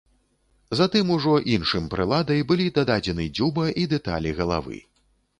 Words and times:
Затым 0.77 1.09
ужо 1.15 1.33
іншым 1.55 1.83
прыладай 1.91 2.41
былі 2.51 2.65
дададзены 2.77 3.27
дзюба 3.35 3.67
і 3.83 3.85
дэталі 3.93 4.33
галавы. 4.41 4.81